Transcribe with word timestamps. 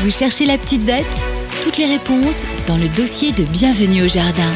Vous 0.00 0.10
cherchez 0.10 0.44
la 0.44 0.58
petite 0.58 0.84
bête 0.84 1.24
Toutes 1.64 1.78
les 1.78 1.86
réponses 1.86 2.44
dans 2.66 2.76
le 2.76 2.86
dossier 2.88 3.32
de 3.32 3.44
Bienvenue 3.44 4.02
au 4.02 4.08
Jardin. 4.08 4.52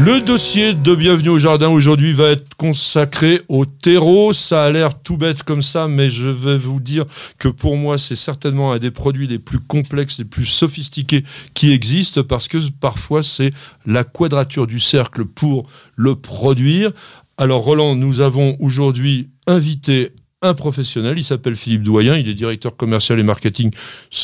Le 0.00 0.20
dossier 0.20 0.74
de 0.74 0.94
Bienvenue 0.96 1.28
au 1.28 1.38
Jardin 1.38 1.68
aujourd'hui 1.68 2.12
va 2.12 2.30
être 2.30 2.56
consacré 2.56 3.40
au 3.48 3.64
terreau. 3.64 4.32
Ça 4.32 4.64
a 4.64 4.70
l'air 4.70 5.00
tout 5.00 5.16
bête 5.16 5.44
comme 5.44 5.62
ça, 5.62 5.86
mais 5.86 6.10
je 6.10 6.28
vais 6.28 6.58
vous 6.58 6.80
dire 6.80 7.04
que 7.38 7.46
pour 7.46 7.76
moi, 7.76 7.98
c'est 7.98 8.16
certainement 8.16 8.72
un 8.72 8.78
des 8.78 8.90
produits 8.90 9.28
les 9.28 9.38
plus 9.38 9.60
complexes, 9.60 10.18
les 10.18 10.24
plus 10.24 10.44
sophistiqués 10.44 11.22
qui 11.54 11.72
existent 11.72 12.24
parce 12.24 12.48
que 12.48 12.58
parfois 12.80 13.22
c'est 13.22 13.52
la 13.86 14.02
quadrature 14.02 14.66
du 14.66 14.80
cercle 14.80 15.24
pour 15.24 15.68
le 15.94 16.16
produire. 16.16 16.90
Alors 17.38 17.62
Roland, 17.62 17.94
nous 17.94 18.20
avons 18.20 18.56
aujourd'hui 18.58 19.28
invité 19.46 20.10
un 20.42 20.54
professionnel, 20.54 21.18
il 21.18 21.24
s'appelle 21.24 21.56
Philippe 21.56 21.82
Doyen, 21.82 22.16
il 22.16 22.28
est 22.28 22.34
directeur 22.34 22.76
commercial 22.76 23.18
et 23.18 23.22
marketing 23.22 23.70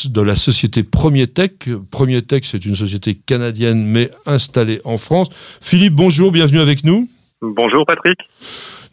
de 0.09 0.21
la 0.21 0.35
société 0.35 0.83
Premier 0.83 1.27
Tech. 1.27 1.51
Premier 1.91 2.21
Tech, 2.21 2.41
c'est 2.43 2.65
une 2.65 2.75
société 2.75 3.15
canadienne 3.15 3.85
mais 3.85 4.11
installée 4.25 4.81
en 4.85 4.97
France. 4.97 5.29
Philippe, 5.61 5.93
bonjour, 5.93 6.31
bienvenue 6.31 6.59
avec 6.59 6.83
nous. 6.83 7.07
Bonjour 7.41 7.85
Patrick. 7.85 8.19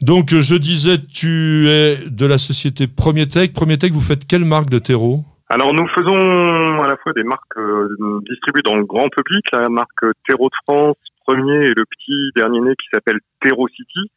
Donc 0.01 0.35
je 0.35 0.55
disais, 0.55 0.99
tu 0.99 1.69
es 1.69 1.99
de 2.09 2.27
la 2.27 2.39
société 2.39 2.87
Premier 2.87 3.27
Tech. 3.27 3.53
Premier 3.53 3.77
Tech, 3.77 3.91
vous 3.91 4.01
faites 4.01 4.27
quelle 4.27 4.45
marque 4.45 4.71
de 4.71 4.79
terreau? 4.79 5.25
Alors 5.49 5.73
nous 5.73 5.87
faisons 5.95 6.83
à 6.83 6.89
la 6.89 6.97
fois 6.97 7.13
des 7.13 7.23
marques 7.23 7.57
euh, 7.57 7.89
distribuées 8.29 8.63
dans 8.65 8.77
le 8.77 8.85
grand 8.85 9.09
public, 9.09 9.45
la 9.53 9.69
marque 9.69 10.05
Terreau 10.27 10.49
de 10.49 10.55
France, 10.65 10.97
premier 11.25 11.67
et 11.67 11.69
le 11.69 11.85
petit 11.85 12.31
dernier 12.35 12.61
né 12.61 12.73
qui 12.75 12.87
s'appelle 12.93 13.19
Terreau 13.41 13.69
City, 13.69 14.11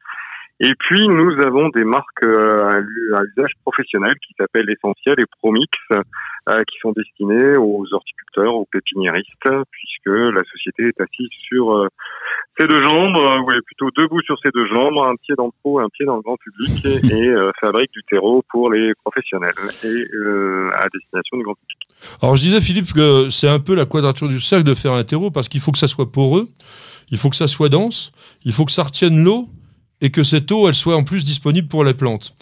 et 0.62 0.76
puis, 0.77 1.08
nous 1.08 1.31
avons 1.41 1.70
des 1.70 1.86
marques 1.86 2.23
euh, 2.23 2.81
à 3.16 3.22
usage 3.23 3.52
professionnel 3.63 4.12
qui 4.27 4.34
s'appellent 4.38 4.70
Essentiel 4.70 5.16
et 5.17 5.26
Promix, 5.40 5.70
euh, 5.94 6.63
qui 6.70 6.77
sont 6.81 6.91
destinées 6.91 7.55
aux 7.55 7.86
horticulteurs, 7.90 8.55
aux 8.55 8.67
pépiniéristes, 8.70 9.30
puisque 9.72 10.08
la 10.08 10.42
société 10.52 10.89
est 10.89 11.00
assise 11.00 11.30
sur 11.47 11.72
euh, 11.72 11.88
ses 12.59 12.67
deux 12.67 12.84
jambes, 12.84 13.16
ou 13.16 13.52
est 13.53 13.61
plutôt 13.61 13.89
debout 13.95 14.22
sur 14.23 14.38
ses 14.44 14.50
deux 14.53 14.67
jambes, 14.67 14.97
un 14.97 15.16
pied 15.23 15.34
dans 15.38 15.45
le 15.45 15.52
pro, 15.64 15.80
un 15.80 15.88
pied 15.94 16.06
dans 16.06 16.17
le 16.17 16.22
grand 16.22 16.36
public, 16.36 16.86
et, 17.09 17.34
fabrique 17.62 17.91
du 17.94 18.03
terreau 18.03 18.44
pour 18.50 18.69
les 18.69 18.91
professionnels 19.06 19.53
et 19.86 20.03
à 20.75 20.88
destination 20.94 21.38
du 21.38 21.44
grand 21.44 21.56
public. 21.56 21.78
Alors, 22.22 22.36
je 22.36 22.41
disais, 22.41 22.59
Philippe, 22.59 22.91
que 22.94 23.30
c'est 23.30 23.47
un 23.47 23.59
peu 23.59 23.75
la 23.75 23.86
quadrature 23.86 24.28
du 24.28 24.41
cercle 24.41 24.66
de 24.66 24.73
faire 24.73 24.91
un 24.91 25.06
terreau, 25.06 25.31
parce 25.31 25.47
qu'il 25.47 25.62
faut 25.62 25.72
que 25.72 25.78
ça 25.78 25.88
soit 25.88 26.12
poreux, 26.12 26.47
il 27.12 27.17
faut 27.17 27.30
que 27.30 27.38
ça 27.38 27.47
soit 27.47 27.69
dense, 27.69 28.12
il 28.44 28.52
faut 28.52 28.66
que 28.66 28.73
ça 28.73 28.84
retienne 28.84 29.23
l'eau, 29.23 29.47
et 30.02 30.11
que 30.11 30.23
cette 30.23 30.52
eau, 30.52 30.67
elle 30.67 30.73
soit 30.73 30.95
en 30.95 31.03
plus 31.03 31.23
disponible 31.23 31.67
pour 31.67 31.83
les 31.83 31.94
plantes. 31.94 32.33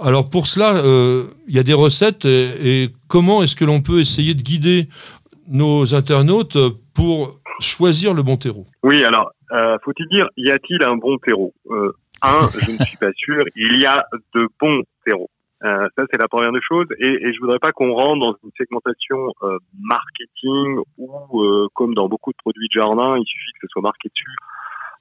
Alors 0.00 0.28
pour 0.28 0.46
cela, 0.46 0.76
euh, 0.76 1.24
il 1.46 1.54
y 1.54 1.58
a 1.58 1.62
des 1.62 1.74
recettes 1.74 2.24
et, 2.24 2.90
comment 3.08 3.42
est-ce 3.42 3.54
que 3.54 3.64
l'on 3.64 3.80
peut 3.80 4.00
essayer 4.00 4.34
de 4.34 4.42
guider 4.42 4.88
nos 5.48 5.94
internautes 5.94 6.58
pour 6.94 7.38
choisir 7.60 8.14
le 8.14 8.22
bon 8.22 8.36
terreau? 8.36 8.66
Oui, 8.82 9.04
alors, 9.04 9.30
euh, 9.52 9.76
faut-il 9.84 10.08
dire, 10.08 10.28
y 10.36 10.50
a-t-il 10.50 10.82
un 10.82 10.96
bon 10.96 11.18
terreau? 11.18 11.52
Euh, 11.70 11.92
Un, 12.22 12.48
je 12.48 12.72
ne 12.72 12.84
suis 12.84 12.96
pas 12.96 13.12
sûr, 13.16 13.42
il 13.54 13.80
y 13.80 13.86
a 13.86 14.04
de 14.34 14.48
bons 14.60 14.82
terreaux. 15.04 15.30
Euh, 15.64 15.88
ça, 15.96 16.04
c'est 16.10 16.20
la 16.20 16.28
première 16.28 16.52
des 16.52 16.60
choses. 16.60 16.86
Et, 16.98 17.06
et 17.06 17.32
je 17.32 17.40
voudrais 17.40 17.58
pas 17.58 17.72
qu'on 17.72 17.92
rentre 17.94 18.20
dans 18.20 18.36
une 18.42 18.50
segmentation 18.58 19.32
euh, 19.42 19.58
marketing 19.80 20.80
ou, 20.98 21.68
comme 21.74 21.94
dans 21.94 22.08
beaucoup 22.08 22.32
de 22.32 22.36
produits 22.36 22.68
de 22.68 22.80
jardin, 22.80 23.16
il 23.16 23.24
suffit 23.24 23.52
que 23.54 23.66
ce 23.66 23.68
soit 23.68 23.82
marqué 23.82 24.08
dessus 24.08 24.36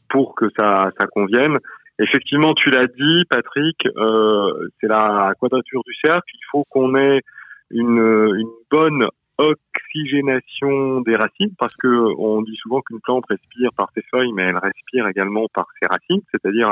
pour 0.10 0.36
que 0.36 0.46
ça, 0.58 0.92
ça 0.98 1.08
convienne. 1.08 1.58
Effectivement, 2.00 2.54
tu 2.54 2.70
l'as 2.72 2.88
dit, 2.88 3.24
Patrick, 3.30 3.88
euh, 3.98 4.68
c'est 4.80 4.88
la 4.88 5.34
quadrature 5.40 5.82
du 5.86 5.94
cercle. 6.04 6.32
Il 6.34 6.46
faut 6.52 6.64
qu'on 6.70 6.96
ait 6.96 7.22
une, 7.70 8.00
une 8.00 8.52
bonne 8.72 9.08
oxygénation 9.38 11.02
des 11.02 11.16
racines 11.16 11.54
parce 11.58 11.76
que 11.76 11.88
on 11.88 12.42
dit 12.42 12.56
souvent 12.62 12.82
qu'une 12.82 13.00
plante 13.02 13.26
respire 13.30 13.70
par 13.76 13.90
ses 13.96 14.04
feuilles, 14.12 14.32
mais 14.34 14.44
elle 14.44 14.58
respire 14.58 15.08
également 15.08 15.48
par 15.54 15.68
ses 15.80 15.88
racines, 15.88 16.22
c'est-à-dire 16.32 16.70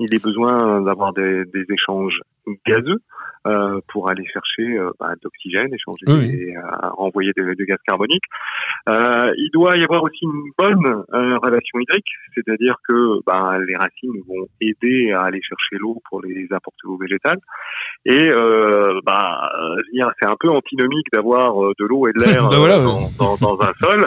il 0.00 0.14
est 0.14 0.22
besoin 0.22 0.80
d'avoir 0.80 1.12
des, 1.12 1.44
des, 1.44 1.66
échanges 1.70 2.20
gazeux 2.66 3.00
euh, 3.46 3.80
pour 3.88 4.10
aller 4.10 4.24
chercher 4.26 4.78
euh, 4.78 4.90
bah, 4.98 5.12
d'oxygène, 5.22 5.72
échanger 5.72 6.04
et 6.08 6.56
euh, 6.56 6.60
renvoyer 6.92 7.32
de, 7.36 7.54
de, 7.54 7.64
gaz 7.64 7.78
carbonique. 7.86 8.24
Euh, 8.88 9.32
il 9.36 9.50
doit 9.52 9.76
y 9.76 9.84
avoir 9.84 10.02
aussi 10.02 10.24
une 10.24 10.50
bonne 10.58 11.04
euh, 11.14 11.38
relation 11.38 11.78
hydrique, 11.78 12.12
c'est-à-dire 12.34 12.76
que 12.88 13.20
bah, 13.26 13.58
les 13.66 13.76
racines 13.76 14.22
vont 14.26 14.46
aider 14.60 15.12
à 15.12 15.22
aller 15.22 15.40
chercher 15.42 15.76
l'eau 15.78 16.02
pour 16.08 16.22
les 16.22 16.48
apporter 16.50 16.86
aux 16.86 16.98
végétales. 16.98 17.38
Et 18.06 18.30
bah, 19.04 19.52
c'est 20.20 20.26
un 20.28 20.36
peu 20.38 20.48
antinomique 20.48 21.06
d'avoir 21.12 21.54
de 21.78 21.84
l'eau 21.84 22.08
et 22.08 22.12
de 22.12 22.24
l'air 22.24 22.48
ben 22.50 22.58
dans, 22.58 23.10
dans, 23.18 23.56
dans, 23.56 23.62
un 23.62 23.72
sol. 23.82 24.06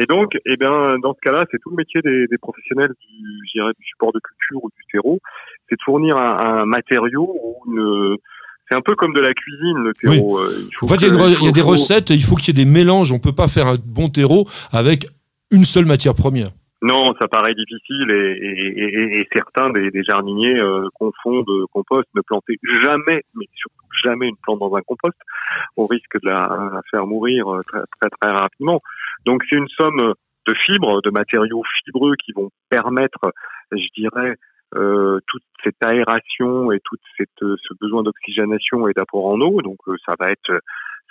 Et 0.00 0.06
donc, 0.06 0.32
eh 0.46 0.56
bien, 0.56 0.98
dans 1.02 1.12
ce 1.12 1.20
cas-là, 1.20 1.44
c'est 1.50 1.58
tout 1.58 1.70
le 1.70 1.76
métier 1.76 2.00
des, 2.02 2.26
des 2.26 2.38
professionnels 2.38 2.92
du, 3.00 3.60
du 3.78 3.86
support 3.86 4.12
de 4.12 4.20
culture 4.20 4.64
ou 4.64 4.70
du 4.70 4.82
terreau, 4.90 5.20
c'est 5.68 5.76
de 5.76 5.82
fournir 5.84 6.16
un, 6.16 6.60
un 6.60 6.64
matériau 6.64 7.30
ou 7.42 7.70
une 7.70 8.16
c'est 8.70 8.76
un 8.76 8.82
peu 8.82 8.94
comme 8.94 9.12
de 9.12 9.20
la 9.20 9.34
cuisine, 9.34 9.78
le 9.78 9.92
terreau. 9.94 10.38
Euh, 10.38 10.52
il 10.60 10.76
faut 10.76 10.86
en 10.86 10.88
fait, 10.90 11.04
il 11.04 11.44
y 11.44 11.48
a, 11.48 11.52
des 11.52 11.60
recettes, 11.60 12.10
il 12.10 12.22
faut 12.22 12.36
qu'il 12.36 12.56
y 12.56 12.60
ait 12.60 12.64
des 12.64 12.70
mélanges. 12.70 13.10
On 13.10 13.18
peut 13.18 13.34
pas 13.34 13.48
faire 13.48 13.66
un 13.66 13.74
bon 13.84 14.08
terreau 14.08 14.46
avec 14.72 15.06
une 15.50 15.64
seule 15.64 15.86
matière 15.86 16.14
première. 16.14 16.50
Non, 16.82 17.12
ça 17.20 17.28
paraît 17.28 17.54
difficile 17.54 18.10
et, 18.10 18.38
et, 18.40 18.80
et, 18.80 19.20
et 19.20 19.28
certains 19.34 19.70
des, 19.70 19.90
des 19.90 20.02
jardiniers 20.02 20.62
euh, 20.62 20.86
confondent 20.94 21.66
compost, 21.72 22.08
ne 22.14 22.22
planter 22.22 22.58
jamais, 22.80 23.22
mais 23.34 23.46
surtout 23.54 23.80
jamais 24.02 24.28
une 24.28 24.36
plante 24.42 24.60
dans 24.60 24.74
un 24.74 24.80
compost, 24.82 25.18
au 25.76 25.86
risque 25.86 26.20
de 26.22 26.30
la, 26.30 26.80
faire 26.90 27.06
mourir 27.06 27.48
euh, 27.48 27.60
très, 27.66 27.80
très, 28.00 28.10
très 28.20 28.30
rapidement. 28.30 28.80
Donc 29.24 29.42
c'est 29.48 29.58
une 29.58 29.68
somme 29.68 30.14
de 30.46 30.54
fibres, 30.66 31.02
de 31.02 31.10
matériaux 31.10 31.62
fibreux 31.84 32.14
qui 32.24 32.32
vont 32.32 32.50
permettre, 32.68 33.32
je 33.72 33.86
dirais, 33.96 34.36
euh, 34.76 35.18
toute 35.26 35.42
cette 35.64 35.84
aération 35.84 36.72
et 36.72 36.78
tout 36.84 36.96
cette, 37.16 37.28
ce 37.40 37.74
besoin 37.80 38.02
d'oxygénation 38.02 38.88
et 38.88 38.92
d'apport 38.92 39.26
en 39.26 39.40
eau. 39.40 39.62
Donc 39.62 39.78
euh, 39.88 39.96
ça 40.06 40.14
va 40.18 40.30
être 40.30 40.60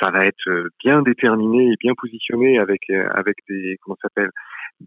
ça 0.01 0.11
va 0.11 0.25
être 0.25 0.69
bien 0.81 1.01
déterminé 1.01 1.71
et 1.71 1.75
bien 1.79 1.91
positionné 1.97 2.57
avec 2.59 2.89
avec 2.89 3.37
des 3.49 3.77
comment 3.81 3.97
s'appelle 4.01 4.29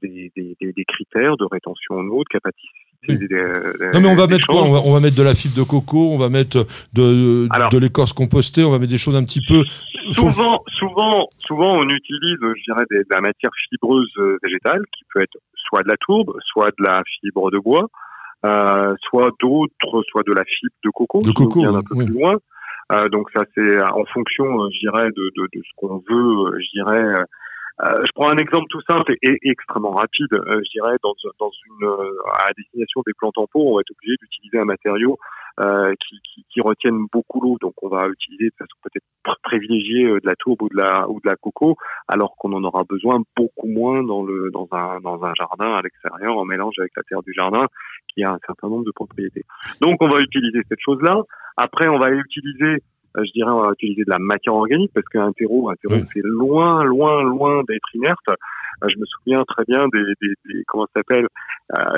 des, 0.01 0.33
des, 0.37 0.57
des, 0.61 0.85
critères 0.85 1.37
de 1.37 1.45
rétention 1.45 1.97
en 1.97 2.07
eau, 2.09 2.23
de 2.23 2.29
capacité. 2.31 3.29
non 3.93 4.01
mais 4.01 4.09
on 4.09 4.15
va 4.15 4.27
mettre 4.27 4.47
quoi? 4.47 4.63
on 4.63 4.93
va, 4.93 5.01
mettre 5.01 5.17
de 5.17 5.23
la 5.23 5.35
fibre 5.35 5.57
de 5.57 5.63
coco, 5.63 6.11
on 6.13 6.17
va 6.17 6.29
mettre 6.29 6.67
de, 6.95 7.47
de 7.71 7.79
l'écorce 7.79 8.13
compostée, 8.13 8.65
on 8.65 8.71
va 8.71 8.79
mettre 8.79 8.93
des 8.93 8.99
choses 8.99 9.17
un 9.17 9.25
petit 9.25 9.43
peu. 9.47 9.65
Souvent, 10.13 10.65
souvent, 10.93 11.29
souvent, 11.39 11.79
on 11.79 11.89
utilise, 11.89 12.39
je 12.41 12.63
dirais, 12.65 12.85
de 12.91 13.05
la 13.11 13.21
matière 13.21 13.51
fibreuse 13.69 14.13
végétale 14.43 14.83
qui 14.97 15.05
peut 15.13 15.21
être 15.21 15.39
soit 15.55 15.83
de 15.83 15.89
la 15.89 15.97
tourbe, 15.97 16.37
soit 16.45 16.69
de 16.79 16.85
la 16.85 17.03
fibre 17.21 17.51
de 17.51 17.59
bois, 17.59 17.89
euh, 18.45 18.95
soit 19.09 19.31
d'autres, 19.41 20.03
soit 20.09 20.23
de 20.27 20.33
la 20.33 20.45
fibre 20.45 20.75
de 20.85 20.91
coco, 20.91 21.23
de 21.23 21.33
coco, 21.33 21.65
un 21.65 21.83
peu 21.83 21.97
plus 21.97 22.13
loin. 22.13 22.37
Euh, 22.93 23.09
donc 23.09 23.31
ça 23.35 23.43
c'est 23.55 23.83
en 23.83 24.05
fonction, 24.13 24.45
euh, 24.45 24.69
je 24.73 24.81
dirais, 24.81 25.09
de, 25.17 25.31
de, 25.37 25.43
de 25.55 25.63
ce 25.63 25.71
qu'on 25.77 26.03
veut, 26.09 26.61
je 26.61 26.71
dirais. 26.73 27.25
Euh, 27.81 28.05
je 28.05 28.11
prends 28.15 28.31
un 28.31 28.37
exemple 28.37 28.67
tout 28.69 28.83
simple 28.89 29.15
et, 29.23 29.39
extrêmement 29.43 29.93
rapide. 29.93 30.29
je 30.33 30.71
dirais 30.73 30.97
dans, 31.03 31.15
dans 31.41 31.51
une 31.67 31.89
à 32.35 32.49
la 32.49 32.53
destination 32.57 33.03
des 33.07 33.15
plantes 33.15 33.39
en 33.39 33.47
pot, 33.47 33.63
on 33.65 33.77
va 33.77 33.81
être 33.81 33.93
obligé 33.93 34.15
d'utiliser 34.21 34.59
un 34.59 34.67
matériau 34.67 35.19
euh, 35.61 35.93
qui, 36.07 36.21
qui, 36.23 36.45
qui, 36.49 36.61
retiennent 36.61 37.07
beaucoup 37.13 37.41
l'eau. 37.41 37.59
Donc 37.61 37.75
on 37.83 37.89
va 37.89 38.07
utiliser 38.09 38.47
de 38.47 38.55
façon 38.59 38.77
peut-être 38.83 39.41
privilégiée 39.43 40.05
de 40.05 40.21
la 40.25 40.35
tourbe 40.37 40.63
ou 40.63 40.69
de 40.69 40.77
la 40.77 41.09
ou 41.09 41.21
de 41.21 41.29
la 41.29 41.37
coco, 41.37 41.77
alors 42.09 42.35
qu'on 42.37 42.53
en 42.53 42.65
aura 42.65 42.85
besoin 42.85 43.23
beaucoup 43.37 43.69
moins 43.69 44.03
dans 44.03 44.23
le 44.23 44.51
dans 44.51 44.69
un 44.73 45.01
dans 45.01 45.23
un 45.25 45.35
jardin 45.35 45.73
à 45.75 45.83
l'extérieur 45.83 46.37
en 46.37 46.45
mélange 46.45 46.75
avec 46.79 46.93
la 46.97 47.03
terre 47.03 47.23
du 47.23 47.33
jardin 47.33 47.67
qui 48.15 48.25
a 48.25 48.33
un 48.33 48.39
certain 48.47 48.69
nombre 48.69 48.85
de 48.85 48.93
propriétés. 48.93 49.45
Donc 49.81 49.97
on 50.01 50.09
va 50.09 50.19
utiliser 50.21 50.61
cette 50.69 50.81
chose-là. 50.81 51.23
Après, 51.57 51.89
on 51.89 51.99
va 51.99 52.11
utiliser, 52.11 52.83
euh, 53.17 53.25
je 53.25 53.33
dirais, 53.33 53.51
on 53.51 53.63
va 53.63 53.73
utiliser 53.73 54.05
de 54.05 54.11
la 54.11 54.19
matière 54.19 54.55
organique 54.55 54.93
parce 54.95 55.07
qu'un 55.09 55.33
terreau, 55.33 55.71
un 55.71 55.75
terreau, 55.77 56.01
c'est 56.13 56.23
loin, 56.25 56.85
loin, 56.85 57.23
loin 57.23 57.63
d'être 57.69 57.95
inerte. 57.95 58.29
Euh, 58.29 58.89
je 58.89 58.99
me 58.99 59.05
souviens 59.07 59.43
très 59.45 59.65
bien 59.65 59.87
des, 59.93 60.05
des, 60.21 60.35
des 60.47 60.65
comment 60.67 60.87
ça 60.87 61.01
s'appelle, 61.01 61.25
euh, 61.25 61.52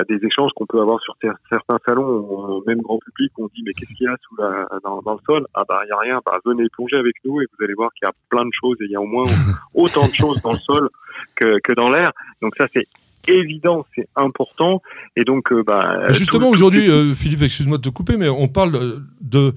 des 0.07 0.25
échanges 0.25 0.51
qu'on 0.55 0.65
peut 0.65 0.79
avoir 0.79 0.99
sur 1.01 1.15
certains 1.49 1.77
salons, 1.85 2.61
même 2.65 2.81
grand 2.81 2.99
public, 2.99 3.31
on 3.37 3.47
dit 3.47 3.63
mais 3.65 3.73
qu'est-ce 3.73 3.93
qu'il 3.93 4.05
y 4.05 4.09
a 4.09 4.15
sous 4.27 4.35
la, 4.37 4.67
dans, 4.83 5.01
dans, 5.01 5.13
le 5.13 5.19
sol? 5.25 5.45
Ah 5.53 5.63
bah 5.67 5.81
il 5.85 5.89
y 5.89 5.91
a 5.91 5.97
rien. 5.97 6.21
Bah 6.25 6.39
venez 6.45 6.67
plonger 6.69 6.97
avec 6.97 7.15
nous 7.25 7.41
et 7.41 7.45
vous 7.45 7.63
allez 7.63 7.73
voir 7.73 7.91
qu'il 7.93 8.05
y 8.05 8.09
a 8.09 8.13
plein 8.29 8.45
de 8.45 8.51
choses 8.59 8.77
et 8.81 8.85
il 8.85 8.91
y 8.91 8.95
a 8.95 9.01
au 9.01 9.05
moins 9.05 9.25
autant 9.73 10.07
de 10.07 10.13
choses 10.13 10.41
dans 10.41 10.53
le 10.53 10.59
sol 10.59 10.89
que, 11.35 11.59
que 11.59 11.73
dans 11.73 11.89
l'air. 11.89 12.11
Donc 12.41 12.55
ça 12.55 12.67
c'est 12.71 12.87
évident, 13.27 13.85
c'est 13.95 14.07
important. 14.15 14.81
Et 15.15 15.23
donc, 15.23 15.51
euh, 15.51 15.63
bah, 15.63 16.07
justement, 16.09 16.49
aujourd'hui, 16.49 16.89
euh, 16.89 17.13
Philippe, 17.15 17.41
excuse-moi 17.41 17.77
de 17.77 17.83
te 17.83 17.89
couper, 17.89 18.17
mais 18.17 18.29
on 18.29 18.47
parle 18.47 19.03
de, 19.21 19.53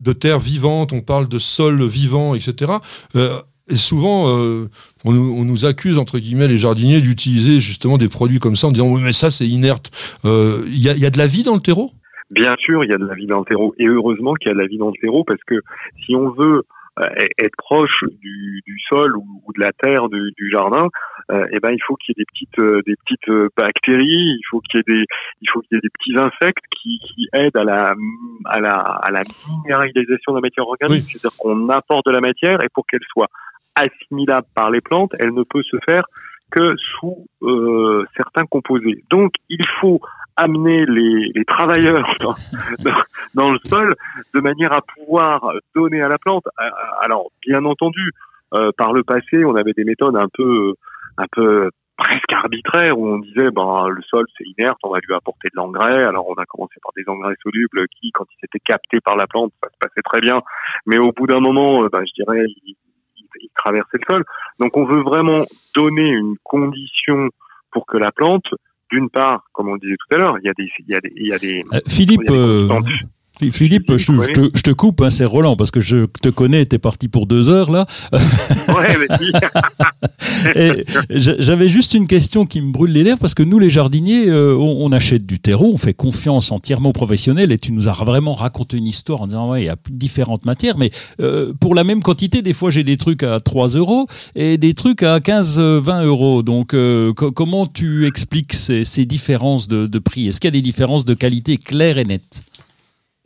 de 0.00 0.12
terre 0.12 0.38
vivante, 0.38 0.92
on 0.92 1.00
parle 1.00 1.28
de 1.28 1.38
sol 1.38 1.84
vivant, 1.84 2.34
etc. 2.34 2.72
Euh, 3.16 3.40
et 3.70 3.76
souvent, 3.76 4.26
on, 5.04 5.44
nous, 5.44 5.64
accuse, 5.64 5.98
entre 5.98 6.18
guillemets, 6.18 6.48
les 6.48 6.58
jardiniers 6.58 7.00
d'utiliser 7.00 7.60
justement 7.60 7.98
des 7.98 8.08
produits 8.08 8.38
comme 8.38 8.56
ça 8.56 8.66
en 8.66 8.72
disant 8.72 8.92
oui, 8.92 9.00
mais 9.04 9.12
ça, 9.12 9.30
c'est 9.30 9.46
inerte. 9.46 9.90
Il 10.24 10.82
y, 10.82 10.88
a, 10.88 10.94
y 10.94 11.06
a 11.06 11.10
de 11.10 11.18
la 11.18 11.26
vie 11.26 11.42
dans 11.42 11.54
le 11.54 11.60
terreau? 11.60 11.92
Bien 12.30 12.54
sûr, 12.58 12.84
il 12.84 12.90
y 12.90 12.94
a 12.94 12.98
de 12.98 13.06
la 13.06 13.14
vie 13.14 13.26
dans 13.26 13.40
le 13.40 13.44
terreau. 13.44 13.74
Et 13.78 13.88
heureusement 13.88 14.34
qu'il 14.34 14.48
y 14.48 14.52
a 14.52 14.54
de 14.54 14.60
la 14.60 14.68
vie 14.68 14.78
dans 14.78 14.88
le 14.88 15.00
terreau 15.00 15.24
parce 15.24 15.42
que 15.46 15.56
si 16.04 16.14
on 16.14 16.30
veut 16.30 16.62
être 17.38 17.56
proche 17.56 18.04
du, 18.20 18.62
du 18.66 18.76
sol 18.88 19.16
ou, 19.16 19.52
de 19.56 19.60
la 19.60 19.72
terre 19.72 20.08
du, 20.08 20.32
du 20.36 20.50
jardin, 20.50 20.88
euh, 21.30 21.46
eh 21.52 21.60
ben 21.60 21.70
il 21.72 21.82
faut 21.86 21.96
qu'il 21.96 22.14
y 22.16 22.20
ait 22.20 22.22
des 22.22 22.26
petites 22.26 22.84
des 22.86 22.94
petites 22.96 23.52
bactéries, 23.56 24.36
il 24.36 24.42
faut 24.50 24.60
qu'il 24.60 24.78
y 24.78 24.80
ait 24.80 24.94
des 24.94 25.04
il 25.40 25.48
faut 25.50 25.60
qu'il 25.60 25.76
y 25.76 25.78
ait 25.78 25.80
des 25.80 25.88
petits 25.88 26.18
insectes 26.18 26.64
qui, 26.80 26.98
qui 26.98 27.28
aident 27.32 27.56
à 27.56 27.64
la 27.64 27.94
à 28.44 28.60
la 28.60 28.76
à 28.76 29.10
la 29.10 29.22
minéralisation 29.48 30.32
de 30.32 30.36
la 30.36 30.40
matière 30.42 30.66
organique, 30.66 31.04
c'est-à-dire 31.10 31.36
qu'on 31.38 31.68
apporte 31.68 32.06
de 32.06 32.12
la 32.12 32.20
matière 32.20 32.60
et 32.62 32.68
pour 32.72 32.86
qu'elle 32.86 33.04
soit 33.12 33.28
assimilable 33.74 34.46
par 34.54 34.70
les 34.70 34.80
plantes, 34.80 35.12
elle 35.18 35.34
ne 35.34 35.42
peut 35.42 35.62
se 35.62 35.76
faire 35.86 36.04
que 36.50 36.74
sous 36.76 37.26
euh, 37.42 38.04
certains 38.16 38.44
composés. 38.46 39.04
Donc, 39.10 39.32
il 39.48 39.64
faut 39.80 40.00
amener 40.36 40.84
les, 40.86 41.30
les 41.34 41.44
travailleurs 41.44 42.16
dans, 42.20 42.34
dans, 43.34 43.52
le 43.52 43.58
sol 43.64 43.94
de 44.34 44.40
manière 44.40 44.72
à 44.72 44.80
pouvoir 44.80 45.52
donner 45.74 46.02
à 46.02 46.08
la 46.08 46.18
plante. 46.18 46.44
Euh, 46.60 46.64
alors, 47.02 47.30
bien 47.46 47.64
entendu, 47.64 48.12
euh, 48.54 48.70
par 48.76 48.92
le 48.92 49.04
passé, 49.04 49.44
on 49.44 49.54
avait 49.54 49.72
des 49.72 49.84
méthodes 49.84 50.16
un 50.16 50.28
peu, 50.32 50.74
un 51.18 51.26
peu 51.30 51.70
presque 51.96 52.32
arbitraires 52.32 52.98
où 52.98 53.06
on 53.06 53.18
disait, 53.18 53.50
ben, 53.50 53.88
le 53.88 54.02
sol 54.02 54.24
c'est 54.36 54.44
inerte, 54.58 54.78
on 54.82 54.90
va 54.90 54.98
lui 55.06 55.14
apporter 55.14 55.48
de 55.52 55.56
l'engrais. 55.56 56.02
Alors, 56.04 56.28
on 56.28 56.34
a 56.34 56.46
commencé 56.46 56.74
par 56.82 56.92
des 56.96 57.04
engrais 57.06 57.34
solubles 57.42 57.86
qui, 57.88 58.10
quand 58.12 58.24
ils 58.32 58.44
étaient 58.44 58.64
captés 58.64 59.00
par 59.00 59.16
la 59.16 59.26
plante, 59.26 59.52
ça 59.62 59.68
se 59.68 59.76
passait 59.78 60.02
très 60.02 60.20
bien. 60.20 60.40
Mais 60.86 60.98
au 60.98 61.12
bout 61.12 61.26
d'un 61.26 61.40
moment, 61.40 61.80
ben, 61.92 62.02
je 62.06 62.22
dirais, 62.22 62.44
il 63.42 63.48
traversait 63.54 63.98
le 63.98 64.14
sol. 64.14 64.24
Donc 64.58 64.76
on 64.76 64.84
veut 64.84 65.02
vraiment 65.02 65.44
donner 65.74 66.08
une 66.08 66.36
condition 66.42 67.28
pour 67.70 67.86
que 67.86 67.96
la 67.96 68.10
plante, 68.10 68.46
d'une 68.90 69.10
part, 69.10 69.44
comme 69.52 69.68
on 69.68 69.76
disait 69.76 69.96
tout 69.96 70.14
à 70.14 70.18
l'heure, 70.18 70.36
il 70.42 70.46
y 70.46 70.50
a 70.50 70.54
des, 70.54 70.68
il 70.78 70.92
y 70.92 70.94
a 70.94 71.00
des, 71.00 71.12
il 71.16 71.28
y 71.28 71.32
a 71.32 71.38
des 71.38 71.62
euh, 71.72 71.80
Philippe, 71.88 72.30
Philippe, 73.50 73.96
je, 73.96 74.62
te, 74.62 74.70
coupe, 74.70 75.00
hein, 75.00 75.10
c'est 75.10 75.24
Roland, 75.24 75.56
parce 75.56 75.70
que 75.70 75.80
je 75.80 76.06
te 76.22 76.28
connais, 76.28 76.66
t'es 76.66 76.78
parti 76.78 77.08
pour 77.08 77.26
deux 77.26 77.48
heures 77.48 77.70
là. 77.70 77.86
Ouais, 78.68 79.08
J'avais 81.10 81.68
juste 81.68 81.94
une 81.94 82.06
question 82.06 82.46
qui 82.46 82.60
me 82.60 82.70
brûle 82.70 82.92
les 82.92 83.02
lèvres, 83.02 83.18
parce 83.18 83.34
que 83.34 83.42
nous, 83.42 83.58
les 83.58 83.70
jardiniers, 83.70 84.28
euh, 84.28 84.54
on, 84.56 84.92
achète 84.92 85.26
du 85.26 85.38
terreau, 85.38 85.70
on 85.72 85.78
fait 85.78 85.94
confiance 85.94 86.52
entièrement 86.52 86.90
aux 86.90 86.94
professionnels, 86.94 87.52
et 87.52 87.58
tu 87.58 87.72
nous 87.72 87.88
as 87.88 87.92
vraiment 87.92 88.34
raconté 88.34 88.76
une 88.76 88.86
histoire 88.86 89.22
en 89.22 89.26
disant, 89.26 89.50
ouais, 89.50 89.62
il 89.62 89.66
y 89.66 89.70
a 89.70 89.76
différentes 89.90 90.44
matières, 90.44 90.76
mais 90.78 90.90
euh, 91.20 91.52
pour 91.58 91.74
la 91.74 91.84
même 91.84 92.02
quantité, 92.02 92.42
des 92.42 92.52
fois 92.52 92.70
j'ai 92.70 92.84
des 92.84 92.96
trucs 92.96 93.22
à 93.22 93.40
3 93.40 93.68
euros 93.68 94.06
et 94.34 94.58
des 94.58 94.74
trucs 94.74 95.02
à 95.02 95.18
15-20 95.18 96.04
euros. 96.04 96.42
Donc, 96.42 96.74
euh, 96.74 97.12
comment 97.12 97.66
tu 97.66 98.06
expliques 98.06 98.52
ces, 98.52 98.84
ces 98.84 99.04
différences 99.04 99.68
de, 99.68 99.86
de 99.86 99.98
prix? 99.98 100.28
Est-ce 100.28 100.40
qu'il 100.40 100.48
y 100.48 100.52
a 100.52 100.58
des 100.58 100.62
différences 100.62 101.04
de 101.04 101.14
qualité 101.14 101.56
claires 101.56 101.98
et 101.98 102.04
nettes? 102.04 102.44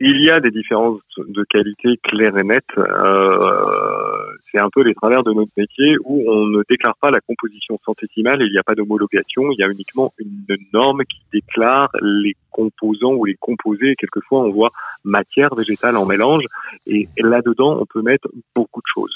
Il 0.07 0.23
y 0.23 0.29
a 0.29 0.39
des 0.39 0.51
différences 0.51 1.01
de 1.17 1.43
qualité 1.43 1.97
claires 2.03 2.37
et 2.37 2.43
nettes. 2.43 2.77
Euh, 2.77 4.35
c'est 4.51 4.59
un 4.59 4.69
peu 4.69 4.83
les 4.83 4.93
travers 4.93 5.23
de 5.23 5.33
notre 5.33 5.51
métier 5.57 5.95
où 6.03 6.23
on 6.31 6.45
ne 6.45 6.61
déclare 6.69 6.95
pas 7.01 7.09
la 7.09 7.21
composition 7.21 7.79
centésimale, 7.83 8.43
il 8.43 8.51
n'y 8.51 8.59
a 8.59 8.63
pas 8.63 8.75
d'homologation, 8.75 9.49
il 9.51 9.59
y 9.59 9.63
a 9.63 9.67
uniquement 9.67 10.13
une 10.19 10.57
norme 10.73 11.03
qui 11.05 11.21
déclare 11.33 11.89
les 12.01 12.35
composants 12.51 13.13
ou 13.13 13.25
les 13.25 13.33
composés. 13.33 13.95
quelquefois, 13.95 14.41
on 14.41 14.51
voit 14.51 14.69
matière 15.03 15.55
végétale 15.55 15.97
en 15.97 16.05
mélange 16.05 16.43
et 16.85 17.07
là-dedans, 17.17 17.79
on 17.81 17.85
peut 17.87 18.03
mettre 18.03 18.27
beaucoup 18.53 18.81
de 18.81 18.87
choses. 18.93 19.15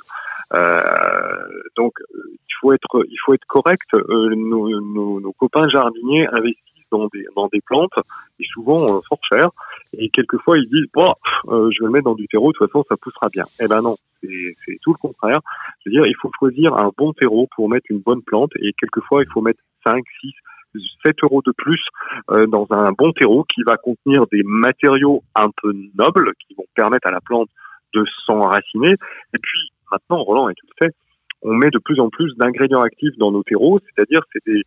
Euh, 0.55 0.81
donc, 1.77 1.93
il 2.09 2.55
faut 2.59 2.73
être, 2.73 3.45
correct. 3.47 3.93
Euh, 3.93 4.33
nos, 4.35 5.31
copains 5.37 5.69
jardiniers 5.69 6.27
investissent 6.31 6.89
dans 6.91 7.07
des, 7.13 7.25
dans 7.35 7.47
des 7.47 7.61
plantes 7.61 7.93
et 8.39 8.45
souvent 8.45 8.99
fort 9.07 9.21
cher. 9.31 9.51
Et 9.93 10.09
quelquefois 10.09 10.57
ils 10.57 10.69
disent 10.69 10.89
bon, 10.93 11.13
euh, 11.47 11.69
je 11.71 11.81
vais 11.81 11.87
le 11.87 11.91
mettre 11.91 12.05
dans 12.05 12.15
du 12.15 12.27
terreau, 12.27 12.51
de 12.51 12.57
toute 12.57 12.67
façon 12.67 12.85
ça 12.87 12.95
poussera 12.97 13.27
bien. 13.29 13.45
Eh 13.59 13.67
ben 13.67 13.81
non, 13.81 13.95
c'est 14.21 14.77
tout 14.83 14.93
le 14.93 14.99
contraire. 14.99 15.39
Je 15.83 15.89
veux 15.89 15.93
dire, 15.93 16.05
il 16.05 16.15
faut 16.21 16.31
choisir 16.37 16.73
un 16.75 16.91
bon 16.97 17.13
terreau 17.13 17.47
pour 17.55 17.69
mettre 17.69 17.85
une 17.89 17.99
bonne 17.99 18.21
plante 18.21 18.51
et 18.59 18.73
quelquefois 18.73 19.23
il 19.23 19.31
faut 19.31 19.41
mettre 19.41 19.61
5, 19.85 20.03
6, 20.21 20.31
7 21.05 21.15
euros 21.23 21.41
de 21.45 21.51
plus 21.51 21.81
euh, 22.31 22.45
dans 22.47 22.67
un 22.71 22.91
bon 22.91 23.11
terreau 23.13 23.43
qui 23.43 23.63
va 23.63 23.77
contenir 23.77 24.27
des 24.31 24.43
matériaux 24.43 25.23
un 25.35 25.49
peu 25.61 25.73
nobles 25.97 26.33
qui 26.47 26.53
vont 26.55 26.65
permettre 26.75 27.07
à 27.07 27.11
la 27.11 27.21
plante 27.21 27.49
de 27.93 28.03
s'enraciner. 28.25 28.93
Et 29.33 29.39
puis 29.41 29.71
maintenant, 29.91 30.23
Roland, 30.23 30.49
et 30.49 30.53
tu 30.53 30.65
le 30.81 30.89
on 31.41 31.53
met 31.53 31.69
de 31.69 31.79
plus 31.79 31.99
en 31.99 32.09
plus 32.09 32.35
d'ingrédients 32.35 32.81
actifs 32.81 33.17
dans 33.17 33.31
nos 33.31 33.43
terreaux, 33.43 33.79
c'est-à-dire 33.79 34.21
c'est 34.33 34.45
des 34.45 34.63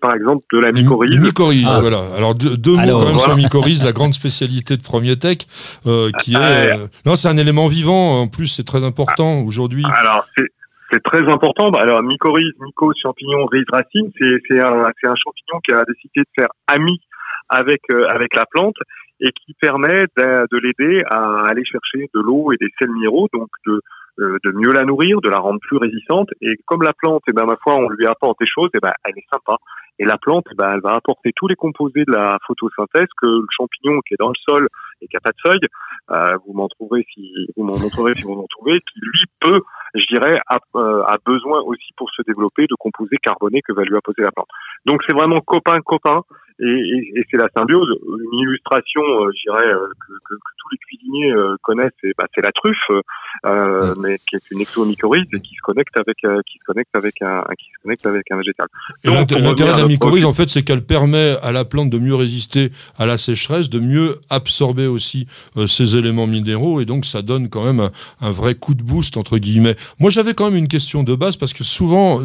par 0.00 0.14
exemple 0.14 0.44
de 0.52 0.58
la 0.58 0.72
mycorhize. 0.72 1.20
Mycorhize, 1.20 1.68
ah. 1.68 1.80
voilà. 1.80 2.02
Alors 2.16 2.34
deux, 2.34 2.76
mots 2.76 2.98
quand 2.98 3.04
même 3.04 3.14
sur 3.14 3.36
mycorhize, 3.36 3.84
la 3.84 3.92
grande 3.92 4.12
spécialité 4.12 4.76
de 4.76 4.82
Premier 4.82 5.16
Tech, 5.16 5.38
euh, 5.86 6.10
qui 6.22 6.32
est 6.32 6.38
ah, 6.38 6.76
euh, 6.76 6.86
non, 7.06 7.16
c'est 7.16 7.28
un 7.28 7.36
élément 7.36 7.66
vivant. 7.66 8.20
En 8.20 8.26
plus, 8.26 8.48
c'est 8.48 8.64
très 8.64 8.84
important 8.84 9.40
aujourd'hui. 9.40 9.84
Alors 9.84 10.26
c'est 10.36 11.02
très 11.02 11.22
important. 11.30 11.70
Bah, 11.70 11.80
alors 11.82 12.02
mycorhize, 12.02 12.52
myco, 12.60 12.92
champignon, 13.02 13.46
riz, 13.46 13.64
racine, 13.72 14.10
c'est 14.18 14.60
un, 14.60 14.82
un 14.82 15.14
champignon 15.16 15.60
qui 15.66 15.74
a 15.74 15.82
décidé 15.86 16.20
de 16.20 16.32
faire 16.38 16.48
ami 16.66 17.00
avec 17.48 17.80
euh, 17.92 18.06
avec 18.08 18.34
la 18.36 18.44
plante 18.46 18.76
et 19.20 19.30
qui 19.44 19.54
permet 19.60 20.06
de, 20.16 20.46
de 20.50 20.58
l'aider 20.58 21.02
à 21.10 21.46
aller 21.48 21.64
chercher 21.64 22.08
de 22.14 22.20
l'eau 22.20 22.52
et 22.52 22.56
des 22.60 22.68
sels 22.78 22.90
minéraux, 22.90 23.28
donc 23.32 23.48
de 23.66 23.80
euh, 24.20 24.38
de 24.44 24.52
mieux 24.52 24.72
la 24.72 24.84
nourrir, 24.84 25.20
de 25.20 25.28
la 25.28 25.38
rendre 25.38 25.60
plus 25.60 25.76
résistante. 25.76 26.28
Et 26.40 26.54
comme 26.66 26.82
la 26.82 26.92
plante, 26.92 27.22
eh 27.28 27.32
ben, 27.32 27.44
ma 27.44 27.56
foi, 27.62 27.74
on 27.74 27.88
lui 27.88 28.06
apporte 28.06 28.38
des 28.40 28.46
choses, 28.46 28.68
et 28.74 28.78
eh 28.78 28.80
ben, 28.80 28.92
elle 29.04 29.16
est 29.16 29.26
sympa. 29.32 29.56
Et 29.98 30.04
la 30.04 30.18
plante, 30.18 30.46
eh 30.50 30.54
ben, 30.56 30.72
elle 30.74 30.80
va 30.80 30.94
apporter 30.94 31.32
tous 31.36 31.46
les 31.46 31.54
composés 31.54 32.04
de 32.04 32.12
la 32.12 32.38
photosynthèse 32.46 33.06
que 33.20 33.26
le 33.26 33.46
champignon 33.56 34.00
qui 34.06 34.14
est 34.14 34.20
dans 34.20 34.28
le 34.28 34.34
sol 34.48 34.68
et 35.00 35.06
qui 35.06 35.16
a 35.16 35.20
pas 35.20 35.30
de 35.30 35.50
feuilles, 35.50 35.68
euh, 36.10 36.36
vous 36.46 36.52
m'en 36.52 36.68
trouverez 36.68 37.06
si 37.14 37.32
vous 37.56 37.64
m'en 37.64 37.78
montrerez 37.78 38.14
si 38.16 38.22
vous 38.22 38.34
en 38.34 38.46
trouvez, 38.48 38.80
qui 38.80 39.00
lui 39.00 39.24
peut, 39.40 39.62
je 39.94 40.06
dirais, 40.12 40.40
a, 40.48 40.58
euh, 40.76 41.02
a, 41.06 41.16
besoin 41.24 41.60
aussi 41.62 41.92
pour 41.96 42.10
se 42.10 42.22
développer 42.22 42.66
de 42.66 42.74
composés 42.78 43.16
carbonés 43.22 43.62
que 43.62 43.72
va 43.72 43.82
lui 43.82 43.96
apposer 43.96 44.22
la 44.22 44.32
plante. 44.32 44.48
Donc 44.84 45.02
c'est 45.06 45.14
vraiment 45.14 45.40
copain 45.40 45.80
copain 45.80 46.22
et, 46.60 46.64
et, 46.64 47.18
et 47.18 47.26
c'est 47.30 47.36
la 47.36 47.48
symbiose. 47.56 47.88
Une 48.32 48.38
illustration, 48.38 49.02
euh, 49.02 49.30
je 49.34 49.50
dirais, 49.50 49.72
euh, 49.72 49.86
que, 50.00 50.12
que, 50.12 50.34
que, 50.34 50.50
tous 50.58 50.68
les 50.72 50.78
cuisiniers 50.78 51.32
euh, 51.32 51.56
connaissent, 51.62 51.92
c'est 52.00 52.12
bah, 52.16 52.26
la 52.36 52.52
truffe, 52.52 53.04
euh, 53.44 53.94
mais 54.00 54.18
qui 54.28 54.36
est 54.36 54.50
une 54.50 54.60
exomycorhize 54.60 55.26
et 55.32 55.40
qui 55.40 55.54
se 55.54 55.60
connecte 55.62 55.96
avec, 55.96 56.16
qui 56.18 56.58
se 56.58 56.64
connecte 56.64 56.96
avec 56.96 57.20
un, 57.22 57.42
qui 57.58 57.66
se 57.66 57.82
connecte 57.82 58.06
avec 58.06 58.30
un 58.30 58.36
végétal. 58.36 58.66
L'intérêt 59.04 59.74
de 59.74 59.82
la 59.82 59.86
mycorhize, 59.86 60.24
en 60.24 60.32
fait, 60.32 60.48
c'est 60.48 60.62
qu'elle 60.62 60.84
permet 60.84 61.36
à 61.42 61.52
la 61.52 61.64
plante 61.64 61.90
de 61.90 61.98
mieux 61.98 62.14
résister 62.14 62.70
à 62.98 63.04
la 63.04 63.18
sécheresse, 63.18 63.68
de 63.68 63.80
mieux 63.80 64.20
absorber 64.30 64.86
aussi 64.86 65.26
ces 65.66 65.96
éléments 65.96 66.26
minéraux, 66.26 66.80
et 66.80 66.86
donc 66.86 67.04
ça 67.04 67.22
donne 67.22 67.50
quand 67.50 67.64
même 67.64 67.80
un, 67.80 67.90
un 68.20 68.30
vrai 68.30 68.54
coup 68.54 68.74
de 68.74 68.82
boost 68.82 69.16
entre 69.16 69.38
guillemets. 69.38 69.76
Moi, 70.00 70.10
j'avais 70.10 70.34
quand 70.34 70.50
même 70.50 70.58
une 70.58 70.68
question 70.68 71.02
de 71.02 71.14
base 71.14 71.36
parce 71.36 71.52
que 71.52 71.64
souvent 71.64 72.20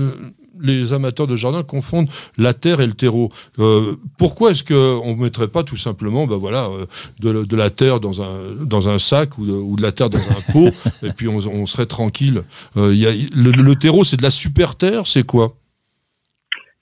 les 0.61 0.93
amateurs 0.93 1.27
de 1.27 1.35
jardin 1.35 1.63
confondent 1.63 2.09
la 2.37 2.53
terre 2.53 2.81
et 2.81 2.87
le 2.87 2.93
terreau. 2.93 3.29
Euh, 3.59 3.95
pourquoi 4.17 4.51
est-ce 4.51 4.63
qu'on 4.63 5.15
ne 5.15 5.21
mettrait 5.21 5.47
pas 5.47 5.63
tout 5.63 5.77
simplement 5.77 6.27
ben 6.27 6.37
voilà, 6.37 6.67
euh, 6.67 6.85
de, 7.19 7.55
la 7.55 7.69
terre 7.69 7.99
dans 7.99 8.21
un, 8.21 8.65
dans 8.65 8.89
un 8.89 8.99
sac 8.99 9.37
ou 9.37 9.75
de, 9.75 9.81
la 9.81 9.91
terre 9.91 10.09
dans 10.09 10.17
un 10.17 10.51
pot 10.51 10.69
et 11.03 11.11
puis 11.11 11.27
on, 11.27 11.65
serait 11.65 11.85
tranquille 11.85 12.43
euh, 12.77 12.93
y 12.93 13.05
a, 13.05 13.11
le, 13.35 13.75
terreau, 13.75 14.03
c'est 14.03 14.17
de 14.17 14.23
la 14.23 14.31
super 14.31 14.75
terre, 14.75 15.07
c'est 15.07 15.25
quoi? 15.25 15.53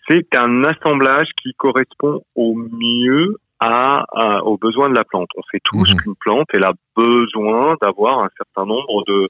C'est 0.09 0.27
un 0.37 0.63
assemblage 0.63 1.27
qui 1.41 1.51
correspond 1.57 2.21
au 2.35 2.55
mieux 2.55 3.35
à, 3.59 4.05
aux 4.43 4.57
besoins 4.57 4.89
de 4.89 4.95
la 4.95 5.03
plante. 5.03 5.29
On 5.35 5.41
sait 5.51 5.59
tous 5.63 5.91
mmh. 5.91 5.97
qu'une 5.97 6.15
plante, 6.15 6.47
elle 6.53 6.65
a 6.65 6.73
besoin 6.95 7.75
d'avoir 7.81 8.23
un 8.23 8.29
certain 8.37 8.65
nombre 8.65 9.03
de, 9.07 9.27